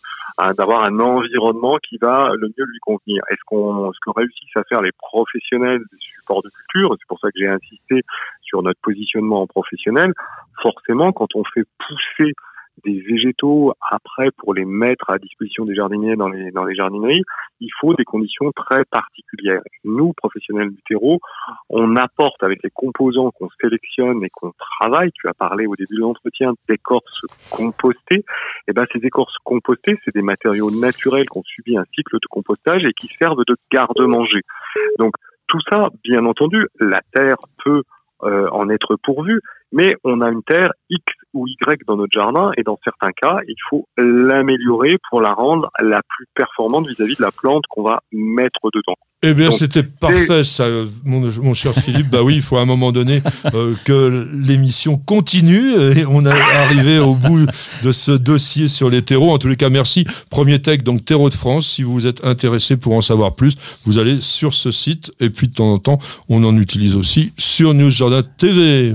d'avoir 0.57 0.85
un 0.87 0.99
environnement 0.99 1.77
qui 1.87 1.97
va 2.01 2.29
le 2.35 2.47
mieux 2.47 2.65
lui 2.65 2.79
convenir. 2.81 3.23
Est-ce 3.29 3.41
qu'on, 3.45 3.91
ce 3.93 3.99
que 4.05 4.11
réussissent 4.15 4.57
à 4.57 4.63
faire 4.69 4.81
les 4.81 4.91
professionnels 4.97 5.81
des 5.91 5.97
supports 5.99 6.41
de 6.41 6.49
culture, 6.49 6.95
c'est 6.99 7.07
pour 7.07 7.19
ça 7.19 7.29
que 7.29 7.39
j'ai 7.39 7.47
insisté 7.47 8.01
sur 8.41 8.61
notre 8.63 8.79
positionnement 8.81 9.41
en 9.41 9.47
professionnel, 9.47 10.13
forcément, 10.61 11.11
quand 11.11 11.35
on 11.35 11.43
fait 11.53 11.63
pousser 11.87 12.33
des 12.83 13.01
végétaux 13.01 13.73
après 13.91 14.29
pour 14.37 14.53
les 14.53 14.65
mettre 14.65 15.09
à 15.09 15.17
disposition 15.17 15.65
des 15.65 15.75
jardiniers 15.75 16.15
dans 16.15 16.27
les, 16.27 16.51
dans 16.51 16.63
les 16.63 16.75
jardineries, 16.75 17.23
il 17.59 17.69
faut 17.79 17.93
des 17.95 18.03
conditions 18.03 18.51
très 18.51 18.85
particulières. 18.85 19.61
Nous, 19.83 20.13
professionnels 20.13 20.69
du 20.69 20.81
terreau, 20.87 21.19
on 21.69 21.95
apporte 21.95 22.43
avec 22.43 22.61
les 22.63 22.69
composants 22.69 23.31
qu'on 23.31 23.49
sélectionne 23.61 24.23
et 24.23 24.29
qu'on 24.29 24.53
travaille, 24.79 25.11
tu 25.13 25.27
as 25.27 25.33
parlé 25.33 25.65
au 25.65 25.75
début 25.75 25.95
de 25.95 26.01
l'entretien 26.01 26.53
d'écorces 26.69 27.25
compostées, 27.49 27.97
et 28.17 28.23
eh 28.67 28.73
ben 28.73 28.85
ces 28.93 29.05
écorces 29.05 29.37
compostées, 29.43 29.97
c'est 30.05 30.13
des 30.13 30.21
matériaux 30.21 30.71
naturels 30.71 31.27
qui 31.27 31.37
ont 31.37 31.43
subi 31.43 31.77
un 31.77 31.85
cycle 31.95 32.17
de 32.21 32.27
compostage 32.29 32.85
et 32.85 32.93
qui 32.93 33.07
servent 33.19 33.43
de 33.47 33.55
garde-manger. 33.71 34.41
Donc 34.99 35.13
tout 35.47 35.61
ça, 35.71 35.89
bien 36.03 36.25
entendu, 36.25 36.67
la 36.79 36.99
terre 37.13 37.37
peut 37.63 37.83
euh, 38.23 38.47
en 38.51 38.69
être 38.69 38.95
pourvue, 38.95 39.41
mais 39.71 39.95
on 40.03 40.21
a 40.21 40.29
une 40.29 40.43
terre 40.43 40.73
X 40.89 41.03
ou 41.37 41.47
Y 41.47 41.81
dans 41.87 41.95
notre 41.95 42.13
jardin, 42.13 42.51
et 42.57 42.63
dans 42.63 42.77
certains 42.83 43.11
cas, 43.11 43.37
il 43.47 43.55
faut 43.69 43.87
l'améliorer 43.97 44.97
pour 45.09 45.21
la 45.21 45.33
rendre 45.33 45.69
la 45.79 46.01
plus 46.07 46.25
performante 46.33 46.87
vis-à-vis 46.87 47.15
de 47.15 47.21
la 47.21 47.31
plante 47.31 47.63
qu'on 47.69 47.83
va 47.83 48.01
mettre 48.11 48.69
dedans. 48.73 48.95
Eh 49.23 49.33
bien, 49.33 49.49
c'était 49.49 49.81
parfait, 49.81 50.43
ça, 50.43 50.67
mon, 51.03 51.31
mon 51.41 51.55
cher 51.55 51.73
Philippe. 51.83 52.09
Bah 52.11 52.21
oui, 52.21 52.35
il 52.35 52.41
faut 52.43 52.57
à 52.57 52.61
un 52.61 52.65
moment 52.65 52.91
donné 52.91 53.23
euh, 53.55 53.73
que 53.83 54.29
l'émission 54.31 54.97
continue 54.97 55.71
et 55.71 56.05
on 56.05 56.23
est 56.23 56.29
arrivé 56.29 56.99
au 56.99 57.15
bout 57.15 57.47
de 57.83 57.91
ce 57.91 58.11
dossier 58.11 58.67
sur 58.67 58.91
les 58.91 59.01
terreaux. 59.01 59.31
En 59.31 59.39
tous 59.39 59.47
les 59.47 59.55
cas, 59.55 59.69
merci. 59.69 60.05
Premier 60.29 60.61
tech, 60.61 60.83
donc 60.83 61.03
Terreau 61.03 61.29
de 61.29 61.33
France. 61.33 61.67
Si 61.67 61.81
vous 61.81 62.05
êtes 62.05 62.23
intéressé 62.25 62.77
pour 62.77 62.93
en 62.93 63.01
savoir 63.01 63.33
plus, 63.33 63.55
vous 63.85 63.97
allez 63.97 64.21
sur 64.21 64.53
ce 64.53 64.69
site. 64.69 65.11
Et 65.19 65.31
puis, 65.31 65.47
de 65.47 65.53
temps 65.53 65.73
en 65.73 65.77
temps, 65.79 65.97
on 66.29 66.43
en 66.43 66.55
utilise 66.55 66.95
aussi 66.95 67.33
sur 67.39 67.73
News 67.73 67.89
Jardin 67.89 68.21
TV. 68.21 68.93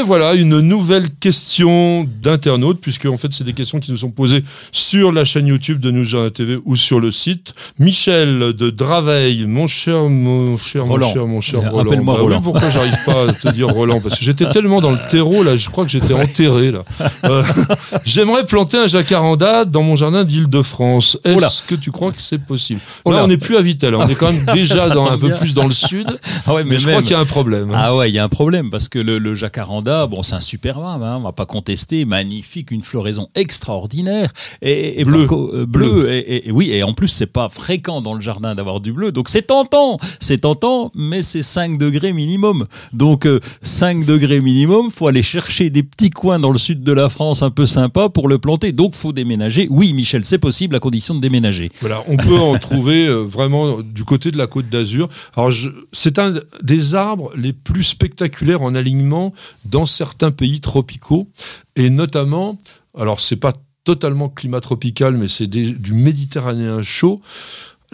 Et 0.00 0.02
voilà 0.02 0.34
une 0.34 0.60
nouvelle 0.60 1.10
question 1.10 2.06
d'internaute, 2.22 2.80
puisque 2.80 3.04
en 3.04 3.18
fait 3.18 3.28
c'est 3.32 3.44
des 3.44 3.52
questions 3.52 3.80
qui 3.80 3.90
nous 3.90 3.98
sont 3.98 4.10
posées 4.10 4.42
sur 4.72 5.12
la 5.12 5.26
chaîne 5.26 5.46
YouTube 5.46 5.78
de 5.78 5.90
News 5.90 6.30
TV 6.30 6.56
ou 6.64 6.74
sur 6.76 7.00
le 7.00 7.10
site. 7.10 7.52
Michel 7.78 8.54
de 8.54 8.70
Draveil, 8.70 9.44
mon 9.44 9.66
cher, 9.66 10.08
mon 10.08 10.56
cher, 10.56 10.86
Roland. 10.86 11.06
mon 11.08 11.12
cher, 11.12 11.26
mon 11.26 11.40
cher 11.42 11.60
Roland. 11.70 11.90
Rappelle-moi 11.90 12.16
Bah 12.16 12.24
oui, 12.24 12.34
pourquoi 12.42 12.70
j'arrive 12.70 12.96
pas 13.04 13.28
à 13.28 13.32
te 13.34 13.48
dire 13.48 13.68
Roland? 13.68 14.00
Parce 14.00 14.18
que 14.18 14.24
j'étais 14.24 14.48
tellement 14.50 14.80
dans 14.80 14.92
le 14.92 14.98
terreau 15.10 15.42
là, 15.42 15.58
je 15.58 15.68
crois 15.68 15.84
que 15.84 15.90
j'étais 15.90 16.14
enterré 16.14 16.70
là. 16.70 16.82
Euh, 17.24 17.42
J'aimerais 18.06 18.46
planter 18.46 18.78
un 18.78 18.86
jacaranda 18.86 19.66
dans 19.66 19.82
mon 19.82 19.96
jardin 19.96 20.24
d'Île-de-France. 20.24 21.18
Est-ce 21.24 21.62
que 21.62 21.74
tu 21.74 21.90
crois 21.90 22.12
que 22.12 22.22
c'est 22.22 22.38
possible? 22.38 22.80
Oula. 23.04 23.18
Là, 23.18 23.24
on 23.24 23.28
n'est 23.28 23.36
plus 23.36 23.56
à 23.58 23.60
Vitel, 23.60 23.94
on 23.94 24.08
est 24.08 24.14
quand 24.14 24.32
même 24.32 24.46
déjà 24.54 24.88
dans 24.88 25.10
un 25.10 25.18
peu 25.18 25.34
plus 25.34 25.52
dans 25.52 25.66
le 25.66 25.74
sud, 25.74 26.08
Ah 26.46 26.54
ouais, 26.54 26.64
mais, 26.64 26.78
je 26.78 26.88
crois 26.88 27.02
qu'il 27.02 27.10
y 27.10 27.14
a 27.14 27.20
un 27.20 27.26
problème. 27.26 27.70
Ah 27.74 27.94
ouais, 27.94 28.08
il 28.08 28.14
y 28.14 28.18
a 28.18 28.24
un 28.24 28.28
problème 28.30 28.70
parce 28.70 28.88
que 28.88 28.98
le, 28.98 29.18
le 29.18 29.34
jacaranda, 29.34 29.89
bon, 30.08 30.22
c'est 30.22 30.34
un 30.34 30.40
super 30.40 30.78
arbre, 30.78 31.04
hein, 31.04 31.16
on 31.18 31.22
va 31.22 31.32
pas 31.32 31.46
contester, 31.46 32.04
magnifique, 32.04 32.70
une 32.70 32.82
floraison 32.82 33.28
extraordinaire 33.34 34.30
et, 34.62 35.00
et 35.00 35.04
Bleu. 35.04 35.26
euh, 35.30 35.66
bleu, 35.66 36.10
Et, 36.12 36.18
et- 36.18 36.48
et 36.48 36.52
oui, 36.52 36.70
et 36.70 36.82
en 36.82 36.92
plus 36.94 37.08
c'est 37.08 37.26
pas 37.26 37.48
fréquent 37.48 38.00
dans 38.00 38.14
le 38.14 38.20
jardin 38.20 38.54
d'avoir 38.54 38.80
du 38.80 38.92
bleu, 38.92 39.12
donc 39.12 39.28
c'est 39.28 39.42
tentant, 39.42 39.98
c'est 40.20 40.38
tentant, 40.38 40.90
mais 40.94 41.22
c'est 41.22 41.42
5 41.42 41.78
degrés 41.78 42.12
minimum. 42.12 42.66
Donc 42.92 43.26
euh, 43.26 43.40
5 43.62 44.04
degrés 44.06 44.40
minimum, 44.40 44.90
faut 44.90 45.06
aller 45.08 45.22
chercher 45.22 45.70
des 45.70 45.82
petits 45.82 46.10
coins 46.10 46.38
dans 46.38 46.50
le 46.50 46.58
sud 46.58 46.82
de 46.82 46.92
la 46.92 47.08
France 47.08 47.42
un 47.42 47.50
peu 47.50 47.66
sympa 47.66 48.08
pour 48.08 48.28
le 48.28 48.38
planter. 48.38 48.72
Donc 48.72 48.94
faut 48.94 49.12
déménager. 49.12 49.66
Oui, 49.70 49.92
Michel, 49.92 50.24
c'est 50.24 50.38
possible 50.38 50.74
à 50.76 50.80
condition 50.80 51.14
de 51.14 51.20
déménager. 51.20 51.70
Voilà, 51.80 52.02
on 52.08 52.16
peut 52.16 52.38
en 52.38 52.58
trouver 52.58 53.06
euh, 53.06 53.20
vraiment 53.22 53.82
du 53.82 54.04
côté 54.04 54.30
de 54.30 54.38
la 54.38 54.46
côte 54.46 54.68
d'Azur. 54.68 55.08
Alors, 55.36 55.50
c'est 55.92 56.18
un 56.18 56.34
des 56.62 56.94
arbres 56.94 57.30
les 57.36 57.52
plus 57.52 57.82
spectaculaires 57.84 58.62
en 58.62 58.74
alignement 58.74 59.32
dans 59.64 59.79
certains 59.86 60.30
pays 60.30 60.60
tropicaux, 60.60 61.28
et 61.76 61.90
notamment, 61.90 62.58
alors 62.98 63.20
c'est 63.20 63.36
pas 63.36 63.52
totalement 63.84 64.28
climat 64.28 64.60
tropical, 64.60 65.16
mais 65.16 65.28
c'est 65.28 65.46
des- 65.46 65.72
du 65.72 65.92
méditerranéen 65.92 66.82
chaud 66.82 67.20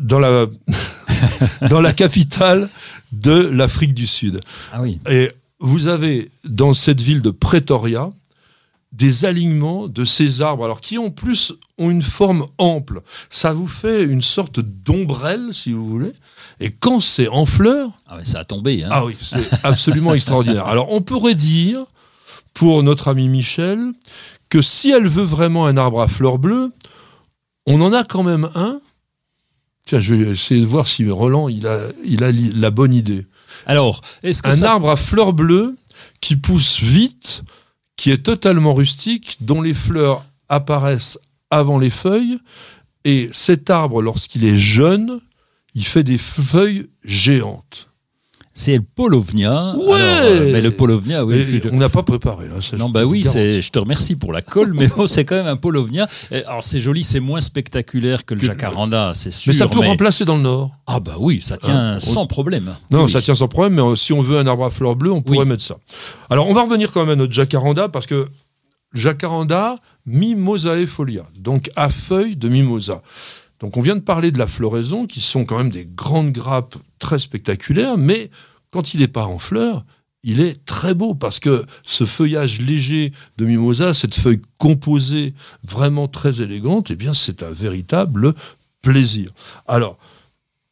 dans 0.03 0.19
la 0.19 0.47
dans 1.71 1.81
la 1.81 1.93
capitale 1.93 2.69
de 3.13 3.33
l'Afrique 3.33 3.95
du 3.95 4.07
Sud. 4.07 4.41
Ah 4.73 4.83
oui. 4.83 5.01
Et 5.09 5.31
vous 5.61 5.87
avez 5.87 6.31
dans 6.45 6.75
cette 6.75 7.01
ville 7.01 7.23
de 7.23 7.31
Pretoria 7.31 8.11
des 8.93 9.25
alignements 9.25 9.89
de 9.89 10.05
ces 10.05 10.41
arbres, 10.41 10.65
alors 10.65 10.81
qui 10.81 10.97
en 10.99 11.11
plus 11.11 11.53
ont 11.79 11.91
une 11.91 12.03
forme 12.03 12.47
ample. 12.59 13.03
Ça 13.31 13.53
vous 13.53 13.67
fait 13.67 14.03
une 14.03 14.23
sorte 14.23 14.61
d'ombrelle, 14.61 15.49
si 15.53 15.73
vous 15.73 15.87
voulez. 15.87 16.13
Et 16.61 16.71
quand 16.71 17.01
c'est 17.01 17.29
en 17.29 17.45
fleurs, 17.47 17.91
Ah 18.07 18.17
ouais, 18.17 18.25
ça 18.25 18.41
a 18.41 18.45
tombé. 18.45 18.83
Hein. 18.85 18.89
ah 18.91 19.05
oui, 19.05 19.17
c'est 19.21 19.37
absolument 19.65 20.15
extraordinaire. 20.15 20.67
Alors 20.67 20.91
on 20.93 21.01
pourrait 21.03 21.35
dire, 21.35 21.85
pour 22.55 22.83
notre 22.83 23.09
ami 23.09 23.29
Michel, 23.29 23.93
que 24.49 24.63
si 24.63 24.91
elle 24.91 25.07
veut 25.09 25.25
vraiment 25.25 25.67
un 25.67 25.77
arbre 25.77 26.01
à 26.01 26.09
fleurs 26.09 26.39
bleues, 26.39 26.73
on 27.67 27.81
en 27.81 27.93
a 27.93 28.05
quand 28.05 28.23
même 28.23 28.49
un. 28.55 28.81
Tiens, 29.87 30.01
je 30.01 30.15
vais 30.15 30.31
essayer 30.33 30.61
de 30.61 30.67
voir 30.67 30.87
si 30.87 31.09
Roland 31.09 31.49
il 31.49 31.67
a, 31.67 31.79
il 32.05 32.25
a 32.25 32.33
li- 32.33 32.53
la 32.55 32.71
bonne 32.71 32.95
idée 32.95 33.27
Alors, 33.67 34.01
est-ce 34.23 34.43
que 34.43 34.49
un 34.49 34.53
ça... 34.53 34.73
arbre 34.73 34.91
à 34.91 34.97
fleurs 34.97 35.33
bleues 35.33 35.77
qui 36.21 36.37
pousse 36.37 36.81
vite, 36.81 37.43
qui 37.97 38.11
est 38.11 38.23
totalement 38.25 38.75
rustique, 38.75 39.37
dont 39.41 39.61
les 39.63 39.75
fleurs 39.75 40.25
apparaissent 40.49 41.19
avant 41.51 41.79
les 41.79 41.91
feuilles. 41.91 42.39
Et 43.05 43.29
cet 43.33 43.71
arbre, 43.71 44.03
lorsqu'il 44.03 44.45
est 44.45 44.57
jeune, 44.57 45.21
il 45.77 45.85
fait 45.85 46.03
des 46.03 46.19
feuilles 46.19 46.89
géantes. 47.05 47.91
C'est 48.59 48.75
le 48.77 48.83
Polovnia. 48.83 49.75
Ouais 49.77 50.01
Alors, 50.01 50.31
euh, 50.31 50.51
mais 50.51 50.63
le 50.63 50.71
Polovnia, 50.71 51.27
oui. 51.27 51.45
Je- 51.63 51.69
on 51.71 51.77
n'a 51.77 51.91
pas 51.91 52.03
préparé. 52.03 52.47
hein, 52.47 52.63
ça, 52.63 52.79
Non, 52.79 52.89
bah 52.89 53.05
oui, 53.05 53.23
je 53.23 53.69
te 53.71 53.79
remercie 53.79 54.15
pour 54.17 54.33
la 54.33 54.41
colle, 54.41 54.73
mais 54.73 54.87
bon, 54.87 55.07
c'est 55.07 55.27
quand 55.27 55.35
même 55.35 55.47
un 55.47 55.57
Polovnia. 55.59 56.09
Alors 56.47 56.65
c'est 56.65 56.81
joli, 56.81 57.05
c'est 57.05 57.21
moins 57.21 57.43
spectaculaire 57.43 58.25
que 58.25 58.33
le 58.33 58.41
jacaranda, 58.41 59.13
c'est 59.15 59.31
sûr. 59.31 59.51
Mais 59.51 59.59
ça 59.59 59.69
peut 59.69 59.81
remplacer 59.81 60.25
dans 60.25 60.37
le 60.37 60.43
Nord. 60.43 60.71
Ah 60.87 61.01
bah 61.01 61.17
oui, 61.21 61.43
ça 61.43 61.59
tient 61.59 61.77
Hein, 61.77 61.97
on- 61.97 62.01
sans 62.01 62.27
problème. 62.27 62.75
Non, 62.91 63.05
Oui. 63.05 63.11
ça 63.11 63.21
tient 63.21 63.35
sans 63.35 63.47
problème, 63.49 63.75
mais 63.75 63.95
si 63.97 64.15
on 64.15 64.23
veut 64.23 64.39
un 64.39 64.47
arbre 64.47 64.65
à 64.65 64.71
fleurs 64.71 64.97
bleues, 64.97 65.13
on 65.13 65.21
pourrait 65.21 65.41
Oui. 65.41 65.47
mettre 65.49 65.63
ça. 65.63 65.77
Alors, 66.31 66.49
on 66.49 66.55
va 66.55 66.63
revenir 66.63 66.91
quand 66.93 67.01
même 67.03 67.11
à 67.11 67.17
notre 67.17 67.35
jacaranda, 67.35 67.91
parce 67.91 68.07
que 68.07 68.27
jacaranda, 68.95 69.77
Mimosae 70.07 70.87
folia, 70.87 71.27
donc 71.39 71.69
à 71.77 71.91
feuilles 71.91 72.37
de 72.37 72.49
mimosa. 72.49 73.03
Donc, 73.61 73.77
on 73.77 73.83
vient 73.83 73.97
de 73.97 74.01
parler 74.01 74.31
de 74.31 74.39
la 74.39 74.47
floraison, 74.47 75.07
qui 75.07 75.21
sont 75.21 75.45
quand 75.45 75.59
même 75.59 75.71
des 75.71 75.87
grandes 75.87 76.33
grappes 76.33 76.77
très 76.99 77.19
spectaculaires, 77.19 77.97
mais 77.97 78.31
quand 78.71 78.95
il 78.95 79.01
n'est 79.01 79.09
pas 79.09 79.27
en 79.27 79.39
fleurs, 79.39 79.85
il 80.23 80.41
est 80.41 80.65
très 80.65 80.93
beau 80.93 81.15
parce 81.15 81.39
que 81.39 81.65
ce 81.85 82.05
feuillage 82.05 82.61
léger 82.61 83.13
de 83.39 83.47
mimosa, 83.47 83.95
cette 83.95 84.17
feuille 84.17 84.43
composée 84.59 85.35
vraiment 85.63 86.09
très 86.09 86.43
élégante, 86.43 86.91
eh 86.91 86.97
bien, 86.97 87.15
c'est 87.15 87.43
un 87.43 87.53
véritable 87.53 88.35
plaisir. 88.83 89.31
Alors, 89.69 89.99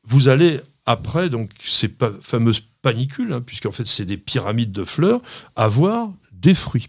vous 0.07 0.29
allez 0.29 0.61
après, 0.87 1.31
donc 1.31 1.51
ces 1.63 1.91
fameuses 2.21 2.63
panicules, 2.83 3.33
hein, 3.33 3.41
puisqu'en 3.41 3.73
fait 3.73 3.87
c'est 3.87 4.05
des 4.05 4.19
pyramides 4.19 4.73
de 4.73 4.85
fleurs, 4.85 5.23
avoir 5.57 6.13
des 6.33 6.55
fruits. 6.55 6.89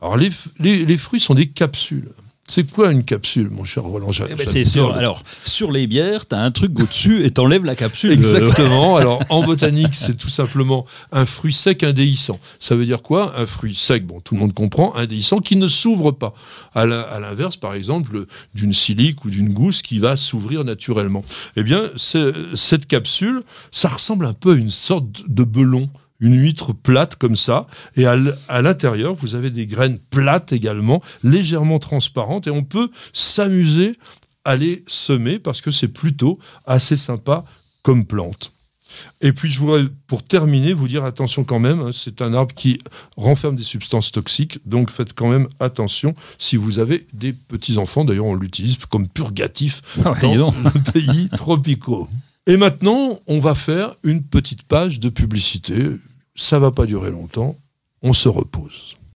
Alors 0.00 0.16
les 0.16 0.96
fruits 0.98 1.20
sont 1.20 1.34
des 1.34 1.48
capsules. 1.48 2.10
C'est 2.48 2.70
quoi 2.70 2.92
une 2.92 3.02
capsule, 3.02 3.50
mon 3.50 3.64
cher 3.64 3.82
Roland 3.82 4.10
Eh 4.30 4.34
ben, 4.34 4.46
c'est 4.46 4.64
sur, 4.64 4.94
alors, 4.94 5.22
sur 5.44 5.72
les 5.72 5.88
bières, 5.88 6.28
tu 6.28 6.34
as 6.36 6.40
un 6.40 6.52
truc 6.52 6.78
au-dessus 6.78 7.24
et 7.24 7.32
t'enlèves 7.32 7.64
la 7.64 7.74
capsule. 7.74 8.12
Exactement. 8.12 8.96
Alors, 8.96 9.20
en 9.30 9.42
botanique, 9.42 9.96
c'est 9.96 10.16
tout 10.16 10.28
simplement 10.28 10.86
un 11.10 11.26
fruit 11.26 11.52
sec 11.52 11.82
indéhiscent. 11.82 12.38
Ça 12.60 12.76
veut 12.76 12.84
dire 12.84 13.02
quoi? 13.02 13.34
Un 13.36 13.46
fruit 13.46 13.74
sec, 13.74 14.06
bon, 14.06 14.20
tout 14.20 14.34
le 14.34 14.40
monde 14.40 14.54
comprend, 14.54 14.94
indéhiscent, 14.94 15.40
qui 15.40 15.56
ne 15.56 15.66
s'ouvre 15.66 16.12
pas. 16.12 16.34
À 16.74 16.86
l'inverse, 16.86 17.56
par 17.56 17.74
exemple, 17.74 18.26
d'une 18.54 18.72
silique 18.72 19.24
ou 19.24 19.30
d'une 19.30 19.52
gousse 19.52 19.82
qui 19.82 19.98
va 19.98 20.16
s'ouvrir 20.16 20.62
naturellement. 20.62 21.24
Eh 21.56 21.64
bien, 21.64 21.90
cette 21.96 22.86
capsule, 22.86 23.42
ça 23.72 23.88
ressemble 23.88 24.24
un 24.24 24.34
peu 24.34 24.52
à 24.52 24.56
une 24.56 24.70
sorte 24.70 25.06
de 25.26 25.42
belon. 25.42 25.90
Une 26.20 26.40
huître 26.40 26.72
plate 26.72 27.16
comme 27.16 27.36
ça, 27.36 27.66
et 27.96 28.06
à 28.06 28.62
l'intérieur, 28.62 29.14
vous 29.14 29.34
avez 29.34 29.50
des 29.50 29.66
graines 29.66 29.98
plates 29.98 30.52
également, 30.52 31.02
légèrement 31.22 31.78
transparentes, 31.78 32.46
et 32.46 32.50
on 32.50 32.62
peut 32.62 32.90
s'amuser 33.12 33.96
à 34.44 34.56
les 34.56 34.84
semer 34.86 35.38
parce 35.38 35.60
que 35.60 35.70
c'est 35.70 35.88
plutôt 35.88 36.38
assez 36.66 36.96
sympa 36.96 37.44
comme 37.82 38.06
plante. 38.06 38.52
Et 39.20 39.32
puis 39.32 39.50
je 39.50 39.58
voudrais, 39.58 39.84
pour 40.06 40.22
terminer, 40.22 40.72
vous 40.72 40.88
dire 40.88 41.04
attention 41.04 41.44
quand 41.44 41.58
même, 41.58 41.80
hein, 41.80 41.90
c'est 41.92 42.22
un 42.22 42.32
arbre 42.34 42.54
qui 42.54 42.78
renferme 43.16 43.56
des 43.56 43.64
substances 43.64 44.12
toxiques, 44.12 44.60
donc 44.64 44.90
faites 44.90 45.12
quand 45.12 45.28
même 45.28 45.48
attention 45.60 46.14
si 46.38 46.56
vous 46.56 46.78
avez 46.78 47.06
des 47.12 47.32
petits-enfants. 47.32 48.04
D'ailleurs, 48.04 48.26
on 48.26 48.34
l'utilise 48.34 48.76
comme 48.86 49.08
purgatif 49.08 49.82
Ah 50.04 50.12
ouais, 50.12 50.36
dans 50.36 50.54
les 50.74 50.92
pays 50.92 51.28
tropicaux. 51.36 52.08
Et 52.48 52.56
maintenant, 52.56 53.18
on 53.26 53.40
va 53.40 53.54
faire 53.54 53.96
une 54.04 54.22
petite 54.22 54.62
page 54.62 55.00
de 55.00 55.08
publicité. 55.08 55.90
Ça 56.36 56.58
va 56.58 56.70
pas 56.70 56.86
durer 56.86 57.10
longtemps. 57.10 57.56
On 58.02 58.12
se 58.12 58.28
repose. 58.28 58.96